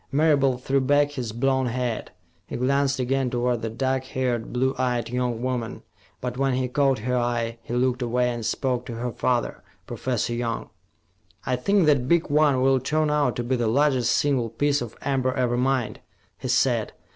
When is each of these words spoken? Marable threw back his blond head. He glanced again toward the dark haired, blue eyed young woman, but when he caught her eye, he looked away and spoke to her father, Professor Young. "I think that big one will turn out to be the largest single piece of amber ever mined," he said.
Marable 0.11 0.57
threw 0.57 0.81
back 0.81 1.11
his 1.11 1.31
blond 1.31 1.69
head. 1.69 2.09
He 2.47 2.55
glanced 2.57 2.97
again 2.99 3.29
toward 3.29 3.61
the 3.61 3.69
dark 3.69 4.03
haired, 4.05 4.51
blue 4.51 4.73
eyed 4.79 5.09
young 5.09 5.43
woman, 5.43 5.83
but 6.21 6.39
when 6.39 6.55
he 6.55 6.67
caught 6.67 6.97
her 7.05 7.15
eye, 7.15 7.59
he 7.61 7.75
looked 7.75 8.01
away 8.01 8.31
and 8.33 8.43
spoke 8.43 8.83
to 8.87 8.95
her 8.95 9.11
father, 9.11 9.61
Professor 9.85 10.33
Young. 10.33 10.71
"I 11.45 11.55
think 11.55 11.85
that 11.85 12.07
big 12.07 12.31
one 12.31 12.61
will 12.63 12.79
turn 12.79 13.11
out 13.11 13.35
to 13.35 13.43
be 13.43 13.55
the 13.55 13.67
largest 13.67 14.13
single 14.13 14.49
piece 14.49 14.81
of 14.81 14.97
amber 15.03 15.35
ever 15.35 15.55
mined," 15.55 15.99
he 16.39 16.47
said. 16.47 16.93